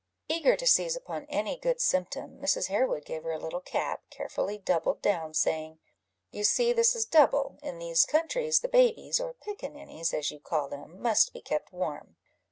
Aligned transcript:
Eager 0.27 0.55
to 0.57 0.65
seize 0.65 0.95
upon 0.95 1.27
any 1.29 1.57
good 1.59 1.79
symptom, 1.79 2.39
Mrs. 2.41 2.69
Harewood 2.69 3.05
gave 3.05 3.21
her 3.21 3.33
a 3.33 3.37
little 3.37 3.61
cap, 3.61 4.01
carefully 4.09 4.57
doubled 4.57 4.99
down, 5.03 5.35
saying 5.35 5.77
"You 6.31 6.43
see 6.43 6.73
this 6.73 6.95
is 6.95 7.05
double; 7.05 7.59
in 7.61 7.77
these 7.77 8.07
countries, 8.07 8.61
the 8.61 8.67
babies, 8.67 9.19
or 9.19 9.35
pickaninnies, 9.35 10.11
as 10.11 10.31
you 10.31 10.39
call 10.39 10.69
them, 10.69 10.99
must 10.99 11.33
be 11.33 11.41
kept 11.41 11.71
warm." 11.71 12.15